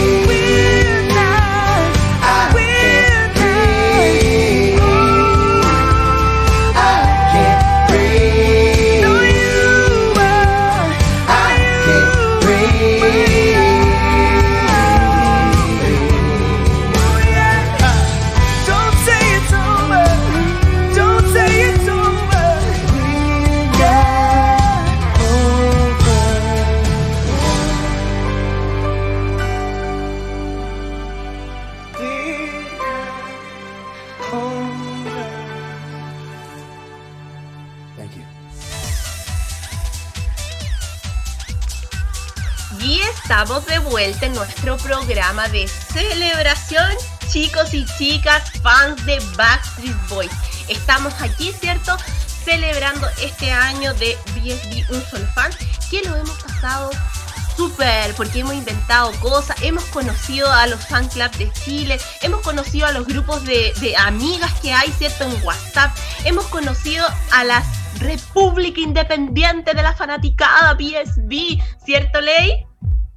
[44.43, 46.91] Nuestro programa de celebración,
[47.29, 50.33] chicos y chicas, fans de Backstreet Boys.
[50.69, 51.97] Estamos aquí, ¿cierto?
[52.45, 55.53] Celebrando este año de BSB Un Solo Fan,
[55.89, 56.91] que lo hemos pasado
[57.57, 62.89] súper, porque hemos inventado cosas, hemos conocido a los fan clubs de Chile, hemos conocido
[62.89, 65.23] a los grupos de, amigas que hay, ¿cierto?
[65.23, 67.65] En WhatsApp, hemos conocido a las
[68.01, 72.67] República Independiente de la Fanaticada PSB, ¿cierto, Ley?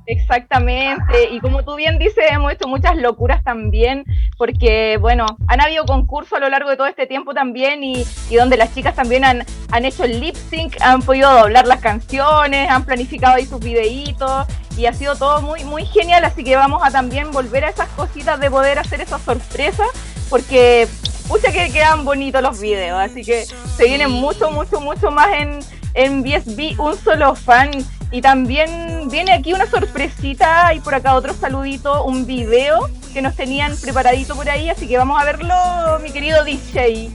[0.08, 4.04] Exactamente, y como tú bien dices, hemos hecho muchas locuras también,
[4.38, 8.36] porque bueno, han habido concursos a lo largo de todo este tiempo también y, y
[8.36, 12.86] donde las chicas también han, han hecho lip sync, han podido doblar las canciones, han
[12.86, 14.46] planificado ahí sus videitos
[14.78, 17.90] y ha sido todo muy, muy genial, así que vamos a también volver a esas
[17.90, 19.88] cositas de poder hacer esas sorpresas,
[20.30, 20.88] porque
[21.28, 25.60] pucha que quedan bonitos los videos, así que se vienen mucho, mucho, mucho más en,
[25.94, 27.72] en BSB, un solo fan.
[28.16, 33.36] Y también viene aquí una sorpresita y por acá otro saludito, un video que nos
[33.36, 35.54] tenían preparadito por ahí, así que vamos a verlo,
[36.02, 37.12] mi querido DJ.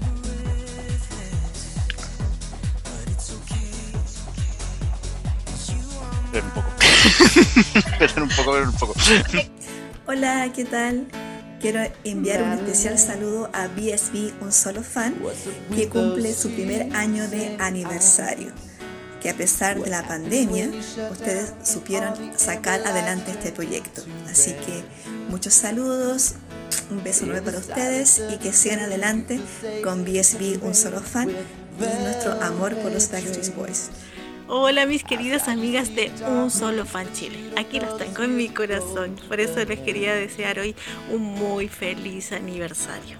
[6.34, 6.68] Un poco.
[8.20, 8.94] Un poco, un poco.
[10.06, 11.06] Hola, ¿qué tal?
[11.62, 15.14] Quiero enviar un especial saludo a BSB Un Solo Fan,
[15.74, 18.52] que cumple su primer año de aniversario.
[19.20, 20.70] Que a pesar de la pandemia,
[21.10, 24.02] ustedes supieron sacar adelante este proyecto.
[24.30, 24.82] Así que
[25.28, 26.34] muchos saludos,
[26.90, 29.40] un beso nuevo para ustedes y que sigan adelante
[29.84, 33.90] con BSB Un Solo Fan y nuestro amor por los Backstreet Boys.
[34.48, 37.52] Hola mis queridas amigas de Un Solo Fan Chile.
[37.56, 39.16] Aquí las tengo en mi corazón.
[39.28, 40.74] Por eso les quería desear hoy
[41.10, 43.18] un muy feliz aniversario.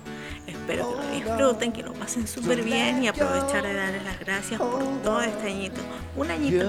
[0.51, 4.61] Espero que lo disfruten, que lo pasen súper bien y aprovechar de darles las gracias
[4.61, 5.81] por todo este añito.
[6.17, 6.67] Un añito,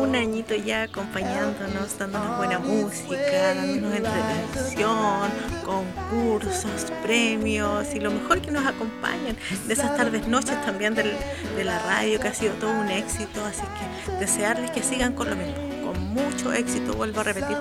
[0.00, 5.30] un añito ya acompañándonos, dándonos buena música, dándonos entretención,
[5.64, 11.16] concursos, premios y lo mejor que nos acompañan de esas tardes, noches también del-
[11.56, 13.44] de la radio que ha sido todo un éxito.
[13.44, 13.62] Así
[14.06, 15.54] que desearles que sigan con lo mismo,
[15.94, 17.56] mucho éxito, vuelvo a repetir,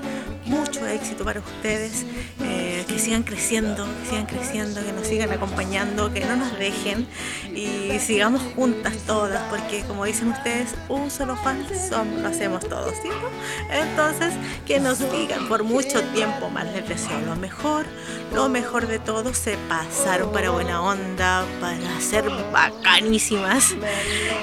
[0.46, 2.06] mucho éxito para ustedes,
[2.42, 7.08] eh, que sigan creciendo, que sigan creciendo, que nos sigan acompañando, que no nos dejen
[7.54, 12.94] y sigamos juntas todas, porque como dicen ustedes, un solo fan somos, lo hacemos todos,
[13.02, 13.30] ¿cierto?
[13.72, 14.34] Entonces,
[14.66, 17.86] que nos sigan por mucho tiempo más, les deseo lo mejor,
[18.34, 23.76] lo mejor de todo, se pasaron para buena onda, para ser bacanísimas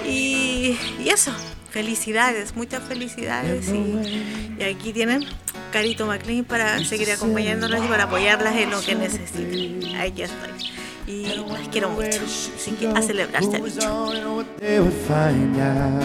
[0.07, 1.33] y, y eso.
[1.71, 5.25] Felicidades, muchas felicidades y, y aquí tienen
[5.71, 9.97] Carito McLean para seguir acompañándolas y para apoyarlas en lo que necesiten.
[9.97, 10.51] Aquí estoy.
[11.07, 12.21] Y las quiero mucho.
[12.57, 14.45] Así que a celebrar se ha dicho.
[14.59, 16.05] They would find out.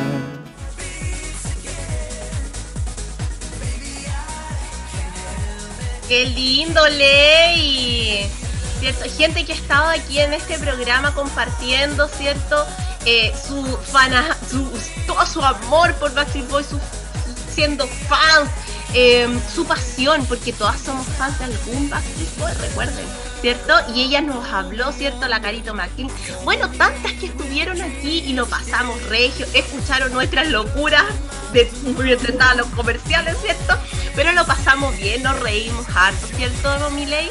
[6.07, 8.29] Qué lindo, Ley.
[8.79, 9.05] ¿Cierto?
[9.17, 12.65] Gente que ha estado aquí en este programa compartiendo, ¿cierto?
[13.05, 14.67] Eh, su fana, su,
[15.05, 16.79] todo su amor por Backstreet Boys, su-
[17.53, 18.49] siendo fans,
[18.93, 22.29] eh, su pasión, porque todas somos fans de algún Backstreet
[22.59, 23.05] recuerden,
[23.41, 23.73] ¿cierto?
[23.93, 25.27] Y ella nos habló, ¿cierto?
[25.27, 26.09] La Carito McKean.
[26.43, 31.05] Bueno, tantas que estuvieron aquí y lo pasamos regio, escucharon nuestras locuras,
[31.53, 33.77] de, bien estaban los comerciales, ¿cierto?
[34.15, 37.29] Pero lo pasamos bien, nos reímos harto, ¿cierto, Miley?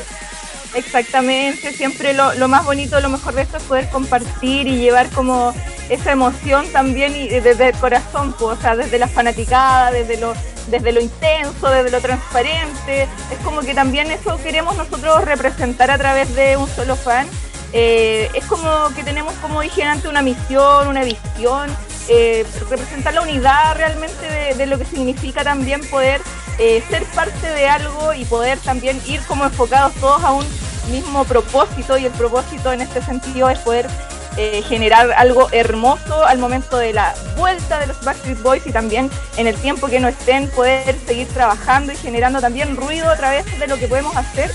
[0.74, 5.08] Exactamente, siempre lo, lo más bonito, lo mejor de esto es poder compartir y llevar
[5.10, 5.54] como
[5.88, 10.34] esa emoción también y desde el corazón, pues, o sea, desde la fanaticada, desde lo,
[10.68, 13.02] desde lo intenso, desde lo transparente.
[13.30, 17.26] Es como que también eso queremos nosotros representar a través de un solo fan.
[17.72, 21.70] Eh, es como que tenemos, como dije antes, una misión, una visión,
[22.08, 26.20] eh, representar la unidad realmente de, lo que significa también poder
[26.58, 30.46] eh, ser parte de algo y poder también ir como enfocados todos a un
[30.90, 33.88] mismo propósito y el propósito en este sentido es poder
[34.36, 39.08] eh, generar algo hermoso al momento de la vuelta de los Backstreet Boys y también
[39.36, 43.46] en el tiempo que no estén poder seguir trabajando y generando también ruido a través
[43.58, 44.50] de lo que podemos hacer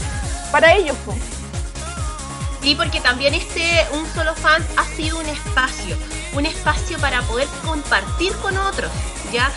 [0.52, 0.97] para ellos.
[2.62, 5.95] Y porque también este Un Solo Fan ha sido un espacio,
[6.34, 8.91] un espacio para poder compartir con otros,
[9.32, 9.51] ¿ya?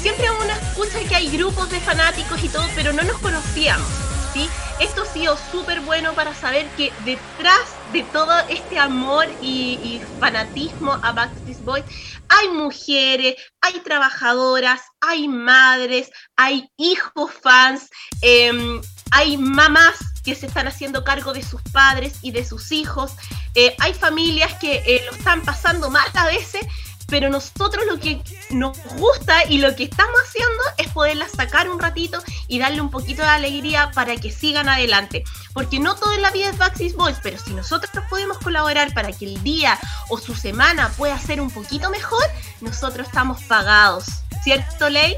[0.00, 3.86] Siempre uno escucha que hay grupos de fanáticos y todo, pero no nos conocíamos,
[4.32, 4.48] ¿sí?
[4.80, 7.60] Esto ha sido súper bueno para saber que detrás
[7.92, 11.84] de todo este amor y, fanatismo a Backstreet Boys
[12.28, 17.90] hay mujeres, hay trabajadoras, hay madres, hay hijos fans,
[18.22, 23.12] em, hay mamás que se están haciendo cargo de sus padres y de sus hijos,
[23.54, 26.66] eh, hay familias que eh, lo están pasando mal a veces,
[27.06, 31.78] pero nosotros lo que nos gusta y lo que estamos haciendo es poderlas sacar un
[31.78, 35.22] ratito y darle un poquito de alegría para que sigan adelante.
[35.52, 39.12] Porque no todo en la vida es Backstreet Boys, pero si nosotros podemos colaborar para
[39.12, 39.78] que el día
[40.08, 42.24] o su semana pueda ser un poquito mejor,
[42.62, 44.06] nosotros estamos pagados.
[44.42, 45.16] ¿Cierto, Ley?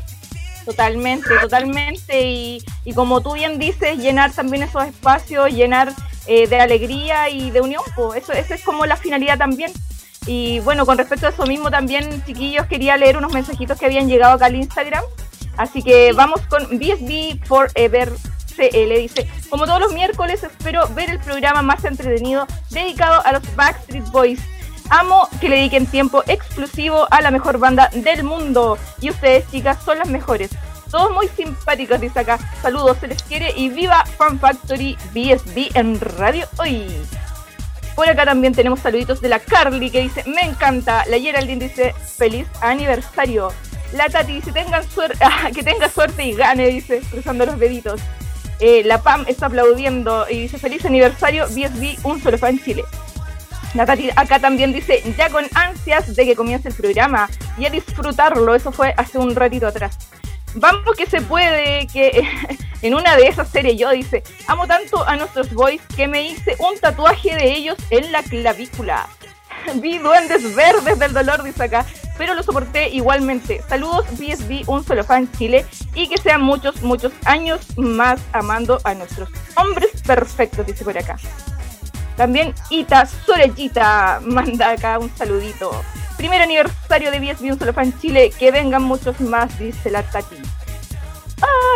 [0.65, 2.23] Totalmente, totalmente.
[2.23, 5.93] Y, y como tú bien dices, llenar también esos espacios, llenar
[6.27, 7.83] eh, de alegría y de unión.
[7.95, 9.73] Pues eso, esa es como la finalidad también.
[10.27, 14.09] Y bueno, con respecto a eso mismo también, chiquillos, quería leer unos mensajitos que habían
[14.09, 15.05] llegado acá al Instagram.
[15.57, 18.11] Así que vamos con BSB Forever
[18.57, 18.99] CL.
[18.99, 24.05] Dice, como todos los miércoles, espero ver el programa más entretenido dedicado a los Backstreet
[24.11, 24.41] Boys.
[24.97, 28.79] Amo que le dediquen tiempo exclusivo a la mejor banda del mundo.
[29.01, 30.51] Y ustedes, chicas, son las mejores.
[30.89, 32.39] Todos muy simpáticos, dice acá.
[32.63, 36.87] Saludos, se les quiere y viva Fan Factory BSB en Radio Hoy.
[37.97, 41.05] Por acá también tenemos saluditos de la Carly que dice, me encanta.
[41.07, 43.49] La Geraldine dice, feliz aniversario.
[43.95, 45.19] La Tati dice, tengan suerte,
[45.57, 48.01] que tenga suerte y gane, dice, cruzando los deditos.
[48.61, 52.85] Eh, la Pam está aplaudiendo y dice, feliz aniversario, BSB, un solo fan Chile.
[53.75, 57.71] La Tati acá también dice, ya con ansias de que comience el programa y a
[57.71, 59.99] disfrutarlo, eso fue hace un ratito atrás.
[60.55, 62.23] Vamos que se puede, que
[62.83, 66.55] en una de esas series yo dice, amo tanto a nuestros boys que me hice
[66.61, 69.09] un tatuaje de ellos en la clavícula.
[69.75, 71.85] Vi duendes verdes del dolor, dice acá,
[72.17, 73.61] pero lo soporté igualmente.
[73.69, 75.67] Saludos BSB, un solo fan Chile,
[75.97, 81.17] y que sean muchos, muchos años más amando a nuestros hombres perfectos, dice por acá.
[82.17, 85.71] También Ita Sorellita manda acá un saludito.
[86.17, 88.33] Primer aniversario de BSB Un Solo Fan Chile.
[88.39, 90.37] Que vengan muchos más, dice la Tati.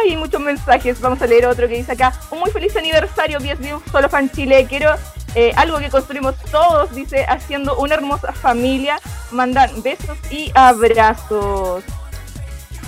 [0.04, 1.00] Ay, muchos mensajes.
[1.00, 2.12] Vamos a leer otro que dice acá.
[2.30, 4.66] Un muy feliz aniversario, BSB Un Solo Fan Chile.
[4.68, 4.94] Quiero
[5.34, 9.00] eh, algo que construimos todos, dice, haciendo una hermosa familia.
[9.32, 11.84] Mandan besos y abrazos.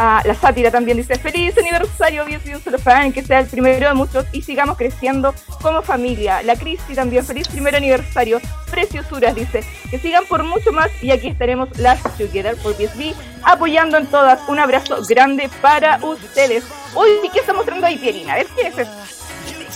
[0.02, 3.86] Ah, la sátira también dice, feliz aniversario, BSB Un Solo Fan, que sea el primero
[3.86, 6.42] de muchos y sigamos creciendo como familia.
[6.42, 8.40] La Cristi también, feliz primer aniversario.
[8.70, 13.98] Preciosuras, dice, que sigan por mucho más y aquí estaremos las Together por BSB, apoyando
[13.98, 14.40] en todas.
[14.48, 16.64] Un abrazo grande para ustedes.
[16.94, 18.32] Uy, ¿qué está mostrando ahí, Pierina?
[18.32, 18.92] A ver, ¿qué es eso?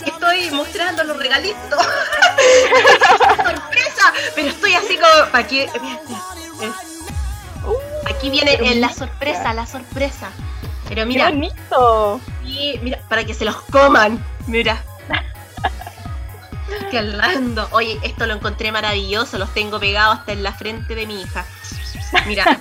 [0.07, 1.59] Estoy mostrando los regalitos.
[3.37, 4.13] ¡Sorpresa!
[4.33, 5.31] Pero estoy así como.
[5.31, 5.69] ¿Para qué?
[8.05, 10.29] Aquí viene eh, la sorpresa, la sorpresa.
[10.87, 11.27] Pero mira.
[11.27, 12.21] ¡Qué bonito!
[12.45, 14.23] Y mira, para que se los coman.
[14.47, 14.83] Mira.
[16.91, 17.67] Qué lindo.
[17.71, 19.37] Oye, esto lo encontré maravilloso.
[19.37, 21.45] Los tengo pegados hasta en la frente de mi hija.
[22.27, 22.43] Mira,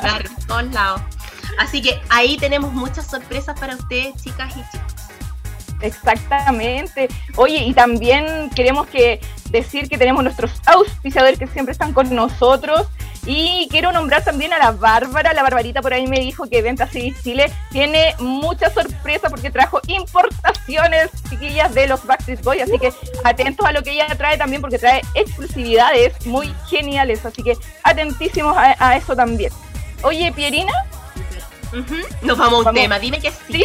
[0.00, 1.00] claro, en todos lados.
[1.58, 4.94] Así que ahí tenemos muchas sorpresas para ustedes, chicas y chicos.
[5.80, 7.08] Exactamente.
[7.36, 9.20] Oye, y también queremos que
[9.50, 12.86] decir que tenemos nuestros auspiciadores que siempre están con nosotros.
[13.26, 15.32] Y quiero nombrar también a la Bárbara.
[15.32, 19.80] La Barbarita por ahí me dijo que Venta City Chile tiene mucha sorpresa porque trajo
[19.86, 22.62] importaciones, chiquillas, de los Backstreet Boys.
[22.62, 22.92] Así que
[23.24, 27.24] atentos a lo que ella trae también porque trae exclusividades muy geniales.
[27.24, 29.52] Así que atentísimos a, a eso también.
[30.02, 30.72] Oye, Pierina.
[32.22, 33.52] Nos vamos a un tema, dime que sí.
[33.52, 33.64] ¿Sí?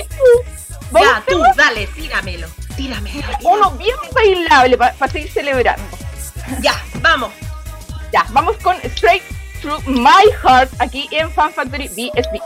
[0.91, 2.47] ¿Vamos Ya, tú, dale, tíramelo.
[2.75, 3.27] Tíramelo.
[3.43, 5.83] Uno bien bailable para seguir celebrando.
[6.61, 7.31] Ya, vamos.
[8.11, 12.39] Ya, vamos con Straight Through My Heart aquí en Fan Factory BSB.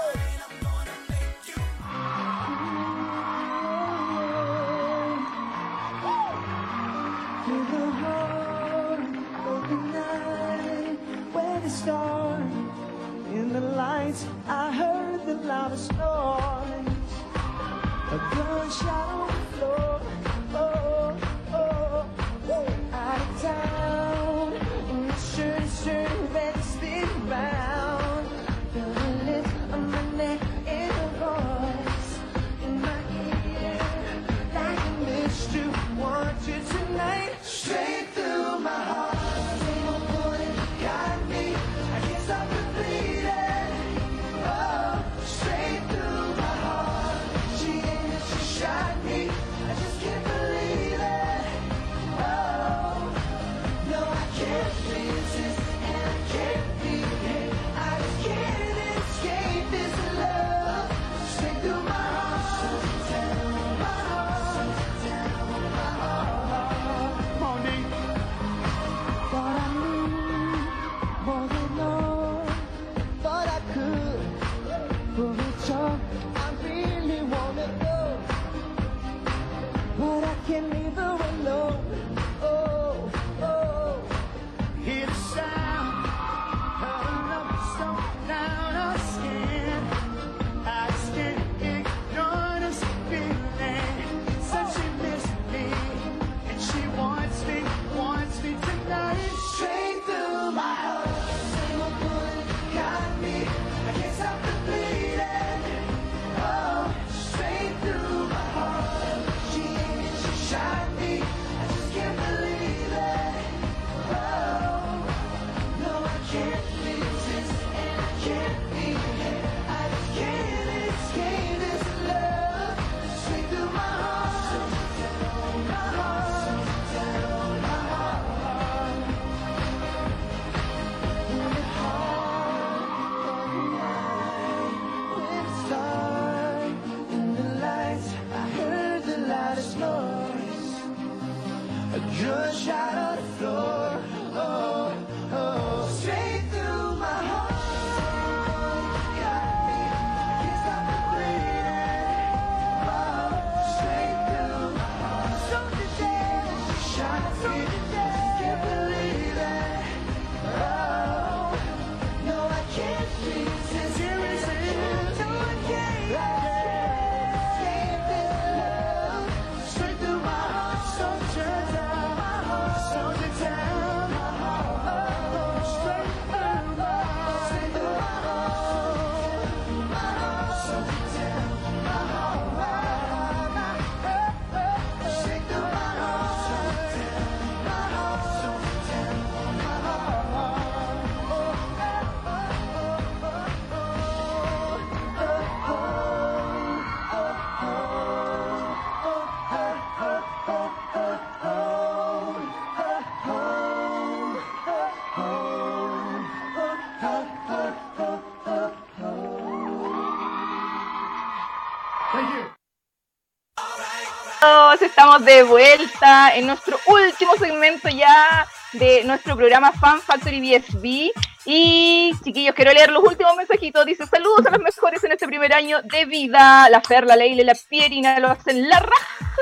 [215.20, 221.12] De vuelta en nuestro último segmento ya de nuestro programa Fan Factory BSB.
[221.46, 223.86] Y chiquillos, quiero leer los últimos mensajitos.
[223.86, 226.68] Dice saludos a los mejores en este primer año de vida.
[226.70, 229.34] La Fer, la Leila y la Pierina lo hacen la raja.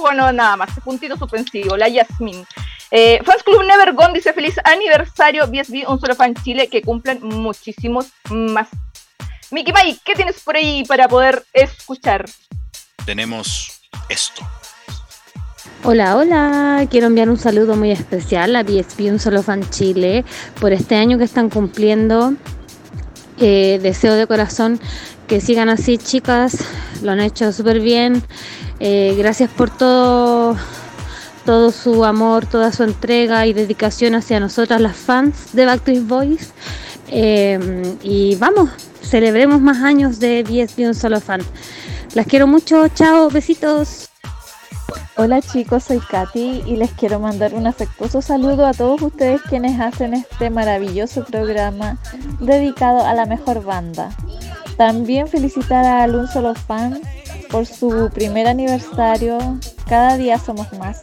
[0.00, 1.76] Bueno, nada más, puntito suspensivo.
[1.76, 2.46] La Yasmin.
[2.90, 7.20] Eh, Fans Club Never Gone dice feliz aniversario BSB, un solo fan Chile, que cumplan
[7.22, 8.68] muchísimos más.
[9.50, 12.26] Mickey Mike, ¿qué tienes por ahí para poder escuchar?
[13.04, 14.46] Tenemos esto.
[15.84, 20.24] Hola, hola, quiero enviar un saludo muy especial a BSB Un Solo Fan Chile
[20.60, 22.34] por este año que están cumpliendo.
[23.38, 24.80] Eh, deseo de corazón
[25.28, 26.64] que sigan así, chicas,
[27.02, 28.24] lo han hecho súper bien.
[28.80, 30.56] Eh, gracias por todo,
[31.46, 36.52] todo su amor, toda su entrega y dedicación hacia nosotras, las fans de Backstreet Boys.
[37.06, 38.70] Eh, y vamos,
[39.00, 41.40] celebremos más años de BSB Un Solo Fan.
[42.14, 44.07] Las quiero mucho, chao, besitos.
[45.16, 49.80] Hola chicos, soy Katy y les quiero mandar un afectuoso saludo a todos ustedes quienes
[49.80, 51.98] hacen este maravilloso programa
[52.38, 54.10] dedicado a la mejor banda.
[54.76, 57.00] También felicitar a Un Solo Fan
[57.50, 59.58] por su primer aniversario.
[59.88, 61.02] Cada día somos más.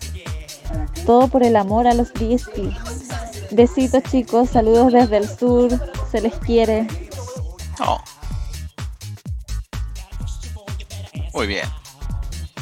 [1.05, 2.71] Todo por el amor a los DSP.
[3.51, 5.69] Besitos chicos, saludos desde el sur,
[6.09, 6.88] se les quiere.
[7.86, 7.99] Oh.
[11.33, 11.65] Muy bien.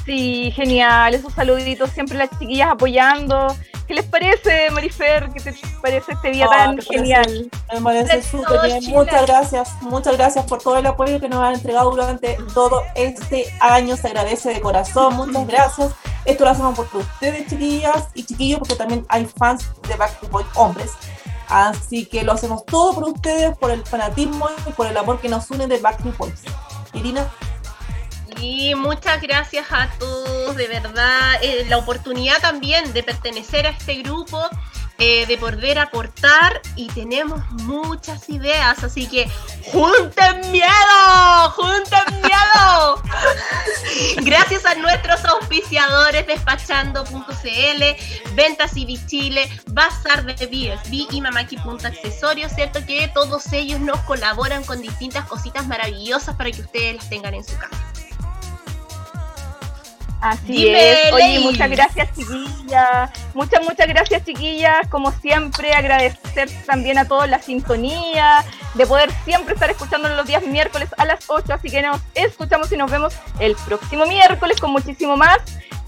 [0.06, 3.56] Sí, genial, esos saluditos, siempre las chiquillas apoyando.
[3.88, 5.30] ¿Qué les parece, Marifer?
[5.34, 7.50] ¿Qué te parece este día Ah, tan me parece- genial?
[7.74, 8.84] Me parece súper bien.
[8.92, 13.46] Muchas gracias, muchas gracias por todo el apoyo que nos han entregado durante todo este
[13.62, 13.96] año.
[13.96, 15.92] Se agradece de corazón, muchas gracias.
[16.26, 20.48] Esto lo hacemos por ustedes, chiquillas y chiquillos, porque también hay fans de Backstreet Boys
[20.56, 20.92] hombres.
[21.50, 25.28] Así que lo hacemos todo por ustedes, por el fanatismo y por el amor que
[25.30, 26.42] nos une de Backstreet Boys.
[26.94, 27.30] Irina.
[28.40, 33.96] Y muchas gracias a todos, de verdad, eh, la oportunidad también de pertenecer a este
[33.96, 34.42] grupo,
[35.00, 39.30] eh, de poder aportar y tenemos muchas ideas, así que
[39.72, 41.50] ¡junten miedo!
[41.56, 43.02] ¡Junten miedo!
[44.24, 52.86] gracias a nuestros auspiciadores despachando.cl, Ventas y Chile, Bazar de BSB y Mamaki.accesorios, ¿cierto?
[52.86, 57.44] Que todos ellos nos colaboran con distintas cositas maravillosas para que ustedes las tengan en
[57.44, 57.93] su casa.
[60.24, 61.12] Así Dime, es.
[61.12, 61.44] Oye, Ley.
[61.44, 63.10] muchas gracias, chiquillas.
[63.34, 64.88] Muchas, muchas gracias, chiquillas.
[64.88, 70.42] Como siempre, agradecer también a todos la sintonía, de poder siempre estar escuchándonos los días
[70.44, 71.54] miércoles a las 8.
[71.54, 75.40] Así que nos escuchamos y nos vemos el próximo miércoles con muchísimo más.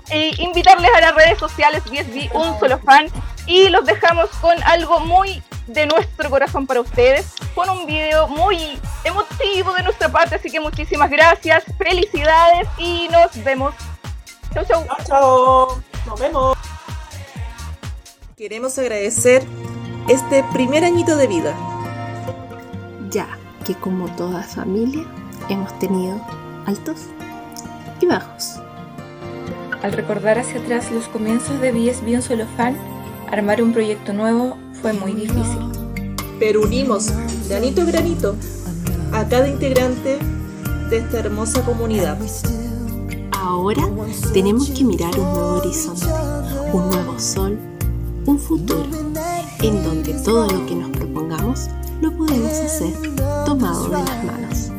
[0.09, 3.07] E invitarles a las redes sociales BSB Un Solo Fan
[3.47, 8.77] y los dejamos con algo muy de nuestro corazón para ustedes, con un video muy
[9.05, 10.36] emotivo de nuestra parte.
[10.36, 13.73] Así que muchísimas gracias, felicidades y nos vemos.
[14.56, 14.86] Chau, chau.
[15.06, 16.58] Chao, nos vemos.
[18.38, 19.43] Queremos agradecer
[20.08, 21.53] este primer añito de vida.
[23.12, 23.28] Ya
[23.66, 25.03] que como toda familia
[25.49, 26.22] hemos tenido
[26.66, 27.08] altos
[27.99, 28.62] y bajos.
[29.84, 32.78] Al recordar hacia atrás los comienzos de BSB Un Solo Fan,
[33.30, 35.70] armar un proyecto nuevo fue muy difícil.
[36.39, 37.12] Pero unimos
[37.49, 38.38] granito a granito
[39.12, 40.18] a cada integrante
[40.89, 42.18] de esta hermosa comunidad.
[43.45, 43.87] Ahora
[44.33, 46.07] tenemos que mirar un nuevo horizonte,
[46.73, 47.59] un nuevo sol,
[48.25, 48.89] un futuro,
[49.61, 51.67] en donde todo lo que nos propongamos
[52.01, 52.91] lo podemos hacer
[53.45, 54.71] tomado de las manos.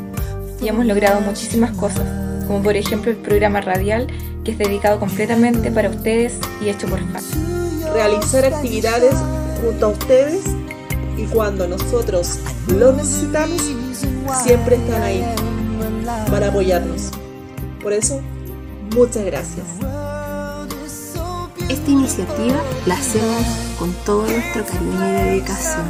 [0.61, 2.03] Y hemos logrado muchísimas cosas,
[2.49, 4.09] como por ejemplo el programa radial
[4.43, 7.37] que es dedicado completamente para ustedes y hecho por fans.
[7.95, 9.15] Realizar actividades
[9.63, 10.43] junto a ustedes
[11.17, 12.41] y cuando nosotros
[12.77, 13.63] lo necesitamos,
[14.43, 15.25] siempre están ahí
[16.29, 17.13] para apoyarnos.
[17.81, 18.21] Por eso,
[18.95, 19.67] muchas gracias.
[21.69, 22.57] Esta iniciativa
[22.87, 23.45] la hacemos
[23.79, 25.85] con todo nuestro cariño y dedicación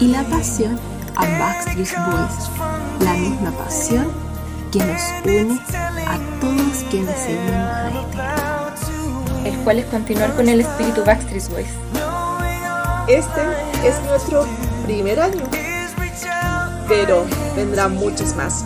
[0.00, 0.78] y la pasión
[1.16, 2.50] a Backstreet Boys,
[3.00, 4.06] la misma pasión
[4.70, 5.60] que nos une
[6.06, 11.66] a todos quienes seguimos a este el cual es continuar con el espíritu Backstreet Boys.
[13.08, 13.40] Este
[13.84, 14.46] es nuestro
[14.84, 15.42] primer año,
[16.88, 17.24] pero
[17.56, 18.64] vendrán muchos más,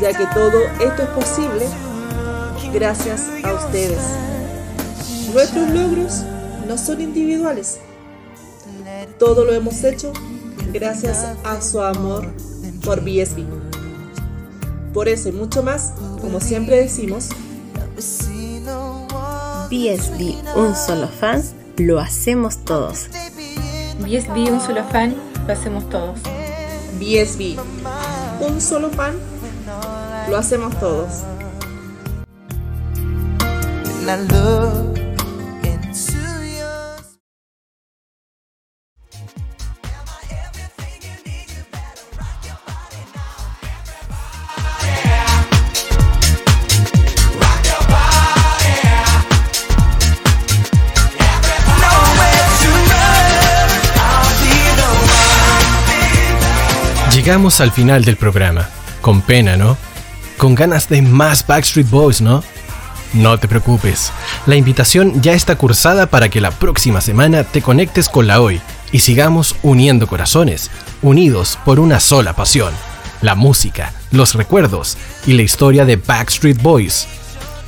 [0.00, 1.66] ya que todo esto es posible
[2.74, 4.02] gracias a ustedes.
[5.32, 6.22] Nuestros logros
[6.66, 7.78] no son individuales,
[9.18, 10.12] todo lo hemos hecho
[10.72, 12.26] gracias a su amor
[12.84, 13.44] por BSB.
[14.92, 17.28] Por eso y mucho más, como siempre decimos,
[19.70, 21.42] BSB, un solo fan,
[21.76, 23.08] lo hacemos todos.
[24.00, 25.14] BSB, un solo fan,
[25.46, 26.18] lo hacemos todos.
[26.98, 27.56] BSB,
[28.40, 29.14] un solo fan,
[30.28, 31.22] lo hacemos todos.
[57.14, 58.68] Llegamos al final del programa.
[59.00, 59.78] Con pena, ¿no?
[60.36, 62.42] Con ganas de más Backstreet Boys, ¿no?
[63.14, 64.12] No te preocupes.
[64.44, 68.60] La invitación ya está cursada para que la próxima semana te conectes con la hoy
[68.90, 72.74] y sigamos uniendo corazones, unidos por una sola pasión.
[73.22, 77.06] La música, los recuerdos y la historia de Backstreet Boys.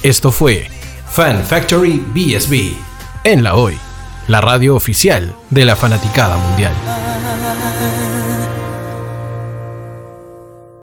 [0.03, 0.69] Esto fue
[1.09, 2.75] Fan Factory BSB
[3.23, 3.79] en la hoy,
[4.27, 6.75] la radio oficial de la fanaticada mundial.